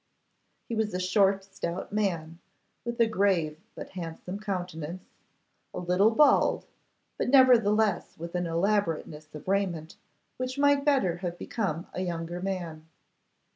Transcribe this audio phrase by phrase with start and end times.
[0.67, 2.39] He was a short, stout man,
[2.83, 5.03] with a grave but handsome countenance,
[5.75, 6.65] a little bald,
[7.19, 9.97] but nevertheless with an elaborateness of raiment
[10.37, 12.87] which might better have become a younger man.